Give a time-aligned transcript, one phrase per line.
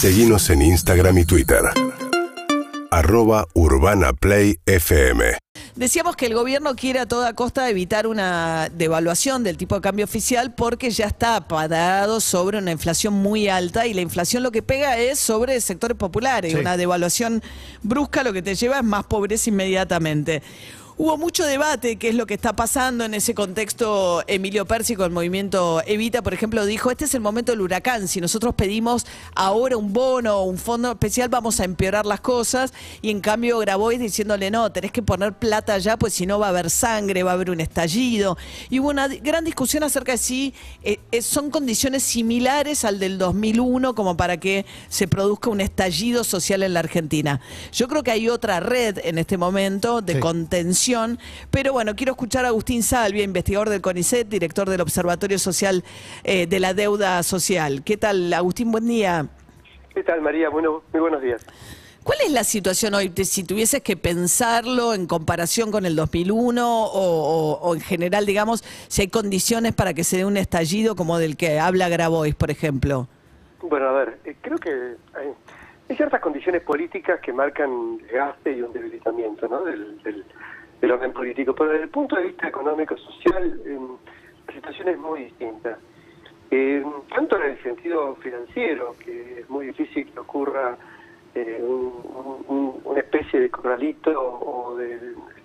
[0.00, 1.58] Seguimos en Instagram y Twitter.
[2.92, 5.36] Arroba Urbana Play FM.
[5.74, 10.04] Decíamos que el gobierno quiere a toda costa evitar una devaluación del tipo de cambio
[10.04, 14.62] oficial porque ya está parado sobre una inflación muy alta y la inflación lo que
[14.62, 16.52] pega es sobre sectores populares.
[16.52, 16.58] Sí.
[16.58, 17.42] Una devaluación
[17.82, 20.44] brusca lo que te lleva es más pobreza inmediatamente.
[21.00, 24.24] Hubo mucho debate, qué es lo que está pasando en ese contexto.
[24.26, 28.08] Emilio Pérsico, el movimiento Evita, por ejemplo, dijo, este es el momento del huracán.
[28.08, 29.06] Si nosotros pedimos
[29.36, 32.72] ahora un bono o un fondo especial, vamos a empeorar las cosas.
[33.00, 36.46] Y en cambio Grabois diciéndole, no, tenés que poner plata ya, pues si no va
[36.46, 38.36] a haber sangre, va a haber un estallido.
[38.68, 40.52] Y hubo una gran discusión acerca de si
[40.82, 46.24] eh, eh, son condiciones similares al del 2001 como para que se produzca un estallido
[46.24, 47.40] social en la Argentina.
[47.72, 50.18] Yo creo que hay otra red en este momento de Sí.
[50.18, 50.87] contención,
[51.50, 55.84] pero bueno, quiero escuchar a Agustín Salvia, investigador del CONICET, director del Observatorio Social
[56.24, 57.82] eh, de la Deuda Social.
[57.84, 58.70] ¿Qué tal, Agustín?
[58.70, 59.26] Buen día.
[59.94, 60.48] ¿Qué tal, María?
[60.48, 61.44] Bueno, muy buenos días.
[62.04, 63.12] ¿Cuál es la situación hoy?
[63.24, 68.64] Si tuvieses que pensarlo en comparación con el 2001 o, o- o en general, digamos,
[68.88, 72.50] si hay condiciones para que se dé un estallido como del que habla Grabois, por
[72.50, 73.08] ejemplo.
[73.60, 75.28] Bueno, a ver, eh, creo que hay,
[75.90, 79.64] hay ciertas condiciones políticas que marcan desgaste y un debilitamiento ¿no?
[79.64, 80.24] del, del-
[80.80, 83.78] del orden político, pero desde el punto de vista económico-social eh,
[84.46, 85.78] la situación es muy distinta.
[86.50, 86.82] Eh,
[87.14, 90.76] tanto en el sentido financiero, que es muy difícil que ocurra
[91.34, 94.94] eh, un- un- una especie de corralito o de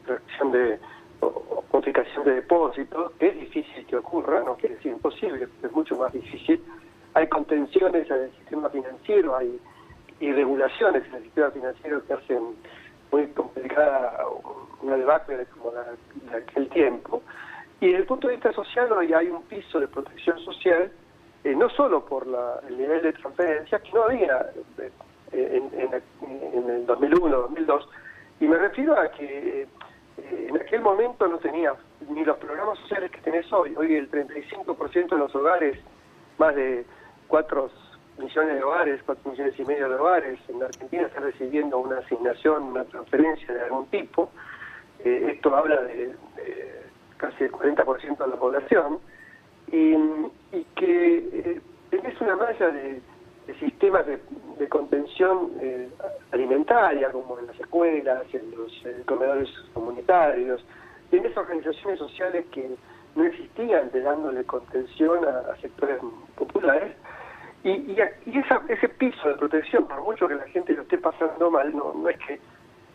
[0.00, 0.78] extracción de
[1.20, 1.80] o,
[2.24, 6.62] de depósitos, que es difícil que ocurra, no quiere decir imposible, es mucho más difícil.
[7.14, 9.58] Hay contenciones en el sistema financiero, hay
[10.20, 12.42] irregulaciones en el sistema financiero que hacen
[13.16, 14.18] muy complicada
[14.82, 15.84] una debacle como la
[16.30, 17.22] de aquel tiempo.
[17.80, 20.90] Y desde el punto de vista social hoy hay un piso de protección social,
[21.44, 24.90] eh, no solo por la- el nivel de transferencias que no había eh,
[25.32, 27.88] en, en- en el 2001, 2002,
[28.40, 31.72] y me refiero a que eh, en aquel momento no tenía
[32.08, 33.74] ni los programas sociales que tenés hoy.
[33.76, 35.78] Hoy el 35% de los hogares,
[36.38, 36.84] más de
[37.28, 37.70] 4
[38.18, 41.98] millones de hogares, 4 millones y medio de hogares en la Argentina están recibiendo una
[41.98, 44.30] asignación, una transferencia de algún tipo.
[45.04, 46.14] Eh, esto habla de,
[47.16, 48.98] casi el 40% de la población.
[49.72, 49.94] Y,
[50.52, 51.60] y que eh,
[51.90, 53.00] tenés una malla de,
[53.60, 54.18] sistemas de,
[54.68, 55.88] contención eh,
[56.32, 60.64] alimentaria, como en las escuelas, en los eh, comedores comunitarios,
[61.10, 62.68] tenés organizaciones sociales que
[63.14, 65.98] no existían de dándole contención a sectores
[66.36, 66.96] populares,
[67.66, 67.96] y, y,
[68.26, 71.74] y esa, ese piso de protección, por mucho que la gente lo esté pasando mal,
[71.74, 72.38] no, no es que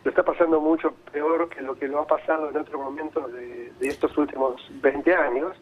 [0.03, 3.71] lo está pasando mucho peor que lo que lo ha pasado en otro momento de,
[3.79, 5.57] de estos últimos 20 años,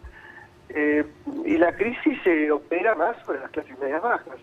[0.69, 1.03] eh,
[1.43, 4.37] y la crisis se opera más sobre las clases medias bajas.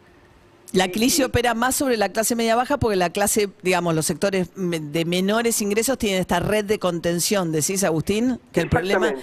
[0.72, 4.48] La crisis opera más sobre la clase media baja porque la clase, digamos, los sectores
[4.54, 9.14] de menores ingresos tienen esta red de contención, decís, Agustín, que el problema...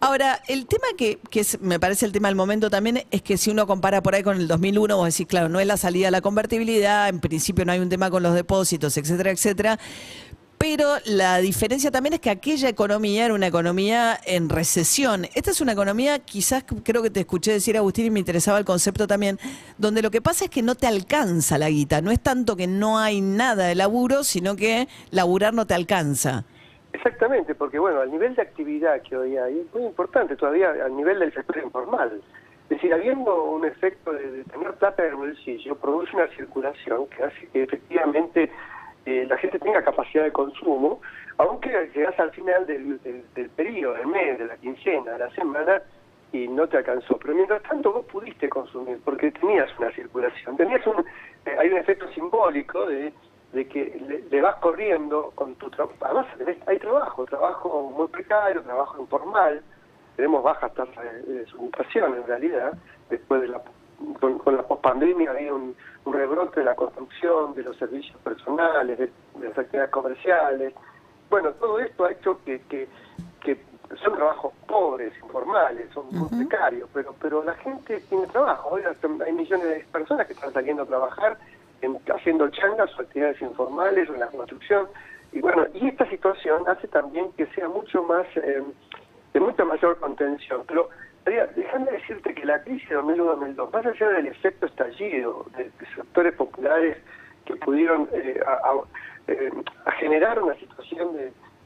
[0.00, 3.38] Ahora, el tema que, que es, me parece el tema del momento también es que
[3.38, 6.08] si uno compara por ahí con el 2001, vos decís, claro, no es la salida
[6.08, 9.78] de la convertibilidad, en principio no hay un tema con los depósitos, etcétera, etcétera.
[10.66, 15.26] Pero la diferencia también es que aquella economía era una economía en recesión.
[15.34, 18.64] Esta es una economía, quizás creo que te escuché decir, Agustín, y me interesaba el
[18.64, 19.38] concepto también,
[19.76, 22.00] donde lo que pasa es que no te alcanza la guita.
[22.00, 26.44] No es tanto que no hay nada de laburo, sino que laburar no te alcanza.
[26.94, 30.96] Exactamente, porque bueno, el nivel de actividad que hoy hay es muy importante todavía al
[30.96, 32.22] nivel del sector informal.
[32.70, 37.22] Es decir, habiendo un efecto de tener plata en el bolsillo, produce una circulación que
[37.22, 38.50] hace que efectivamente
[39.06, 41.00] eh, la gente tenga capacidad de consumo,
[41.38, 45.30] aunque llegas al final del, del, del periodo, del mes, de la quincena, de la
[45.30, 45.82] semana,
[46.32, 47.16] y no te alcanzó.
[47.18, 51.04] Pero mientras tanto vos pudiste consumir, porque tenías una circulación, tenías un,
[51.46, 53.12] eh, hay un efecto simbólico de,
[53.52, 55.94] de que le, vas corriendo con tu trabajo.
[56.00, 56.26] Además,
[56.66, 59.62] hay trabajo, trabajo muy precario, trabajo informal,
[60.16, 61.46] tenemos bajas tasas de, de
[61.94, 62.72] en realidad,
[63.10, 63.60] después de la
[64.20, 65.74] con, con la pospandemia había un,
[66.04, 69.06] un rebrote de la construcción, de los servicios personales, de,
[69.38, 70.74] de las actividades comerciales.
[71.30, 72.88] Bueno, todo esto ha hecho que, que,
[73.42, 73.58] que
[74.02, 78.70] son trabajos pobres, informales, son muy precarios, pero pero la gente tiene trabajo.
[78.70, 78.82] Hoy
[79.24, 81.38] hay millones de personas que están saliendo a trabajar
[81.82, 84.88] en- haciendo changas o actividades informales o en la construcción.
[85.32, 88.62] Y bueno, y esta situación hace también que sea mucho más, eh,
[89.32, 90.62] de mucha mayor contención.
[90.66, 90.88] Pero
[91.24, 96.98] déjame decirte que la crisis de 2001-2002, más allá del efecto estallido de, sectores populares
[97.46, 98.72] que pudieron eh, a,
[99.28, 99.50] eh,
[99.84, 101.16] a generar una situación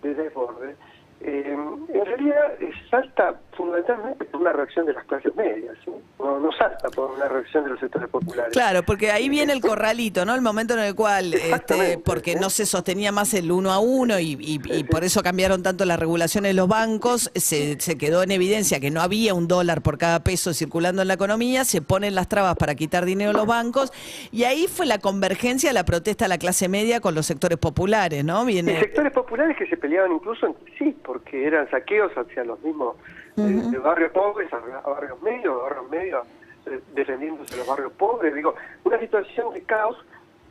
[0.03, 0.77] de desborde,
[1.21, 1.57] eh,
[1.93, 5.91] en realidad eh, salta, fundamentalmente por una reacción de las clases medias, ¿sí?
[6.19, 8.53] no, no salta por una reacción de los sectores populares.
[8.53, 10.35] Claro, porque ahí viene el corralito, ¿no?
[10.35, 12.39] El momento en el cual, este, porque ¿sí?
[12.41, 15.85] no se sostenía más el uno a uno y, y- y por eso cambiaron tanto
[15.85, 19.83] las regulaciones de los bancos, se, se quedó en evidencia que no había un dólar
[19.83, 23.35] por cada peso circulando en la economía, se ponen las trabas para quitar dinero a
[23.35, 23.93] los bancos
[24.31, 28.25] y ahí fue la convergencia, la protesta de la clase media con los sectores populares,
[28.25, 28.43] ¿no?
[28.49, 32.61] Y Viene, sectores populares que se peleaban incluso entre sí, porque eran saqueos hacia los
[32.63, 32.97] mismos
[33.39, 36.27] eh, de barrios pobres a, barrios medios, barrios medios
[36.67, 38.35] eh, defendiéndose los barrios pobres.
[38.35, 39.97] Digo, una situación de caos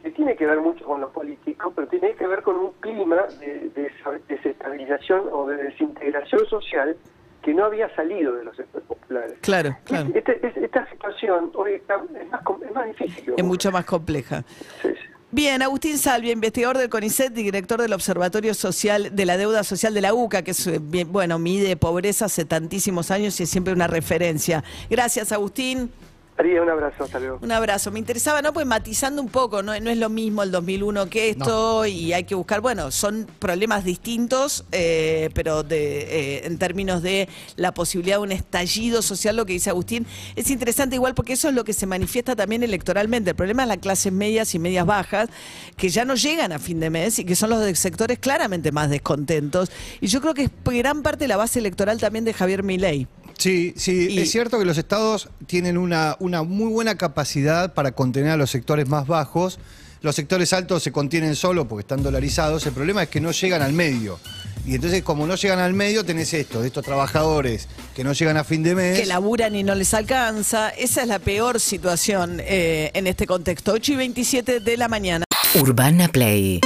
[0.02, 3.28] que tiene que ver mucho con lo político, pero tiene que ver con un clima
[3.40, 3.92] de, de
[4.28, 6.98] desestabilización o de desintegración social
[7.44, 9.38] que no había salido de los sectores populares.
[9.42, 10.10] Claro, claro.
[10.16, 13.34] Este- es- esta situación hoy está- es, más, es más difícil.
[13.38, 14.42] es mucho más compleja.
[14.82, 14.90] Sí.
[15.30, 19.94] Bien, Agustín Salvia, investigador del CONICET y director del Observatorio Social de la Deuda Social
[19.94, 23.74] de la UCA, que es, eh, bueno, mide pobreza hace tantísimos años y es siempre
[23.74, 24.64] una referencia.
[24.90, 25.92] Gracias, Agustín.
[26.38, 27.40] María, un abrazo, hasta luego.
[27.42, 27.90] Un abrazo.
[27.92, 28.54] Me interesaba, ¿no?
[28.54, 29.78] Pues matizando un poco, ¿no?
[29.80, 33.84] No es lo mismo el 2001 que esto y hay que buscar, bueno, son problemas
[33.84, 39.48] distintos, eh, pero de, eh, en términos de la posibilidad de un estallido social, lo
[39.48, 40.06] que dice Agustín,
[40.36, 43.32] es interesante igual porque eso es lo que se manifiesta también electoralmente.
[43.32, 45.30] El problema es las clases medias y medias bajas,
[45.76, 48.72] que ya no llegan a fin de mes y que son los de sectores claramente
[48.72, 49.72] más descontentos.
[50.02, 53.08] Y yo creo que es gran parte de la base electoral también de Javier Milei.
[53.38, 57.92] Sí, sí, Y- es cierto que los estados tienen una, una muy buena capacidad para
[57.92, 59.60] contener a los sectores más bajos.
[60.02, 62.66] Los sectores altos se contienen solo porque están dolarizados.
[62.66, 64.20] El problema es que no llegan al medio.
[64.66, 68.38] Y entonces, como no llegan al medio, tenés esto, de estos trabajadores que no llegan
[68.38, 69.00] a fin de mes.
[69.00, 70.70] que laburan y no les alcanza.
[70.70, 73.72] Esa es la peor situación eh, en este contexto.
[73.74, 75.26] 8 y 27 de la mañana.
[75.56, 76.60] Urbana Play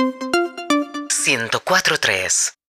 [1.09, 2.53] 104.3